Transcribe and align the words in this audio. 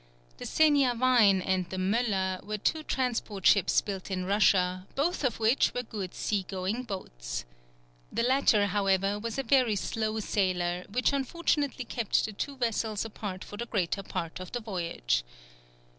The 0.37 0.45
Seniavine 0.47 1.43
and 1.45 1.69
the 1.69 1.77
Möller 1.77 2.43
were 2.43 2.57
two 2.57 2.81
transport 2.81 3.45
ships 3.45 3.81
built 3.81 4.09
in 4.09 4.25
Russia, 4.25 4.87
both 4.95 5.23
of 5.23 5.39
which 5.39 5.75
were 5.75 5.83
good 5.83 6.15
sea 6.15 6.41
going 6.49 6.81
boats. 6.85 7.45
The 8.11 8.23
latter, 8.23 8.65
however, 8.65 9.19
was 9.19 9.37
a 9.37 9.43
very 9.43 9.75
slow 9.75 10.19
sailer, 10.19 10.85
which 10.89 11.13
unfortunately 11.13 11.85
kept 11.85 12.25
the 12.25 12.33
two 12.33 12.57
vessels 12.57 13.05
apart 13.05 13.43
for 13.43 13.57
the 13.57 13.67
greater 13.67 14.01
part 14.01 14.39
of 14.39 14.51
the 14.53 14.59
voyage. 14.59 15.23